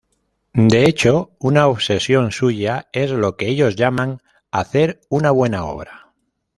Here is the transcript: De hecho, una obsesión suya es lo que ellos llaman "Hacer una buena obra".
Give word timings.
De 0.55 0.85
hecho, 0.87 1.35
una 1.37 1.67
obsesión 1.67 2.31
suya 2.31 2.87
es 2.91 3.11
lo 3.11 3.37
que 3.37 3.49
ellos 3.49 3.75
llaman 3.75 4.19
"Hacer 4.49 4.99
una 5.09 5.29
buena 5.29 5.63
obra". 5.65 6.15